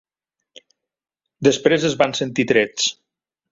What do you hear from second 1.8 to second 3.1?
es van sentir trets.